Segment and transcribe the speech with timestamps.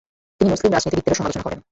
[0.41, 1.59] তিনি মুসলিম রাজনীতিবিদদেরও সমালোচনা করেন।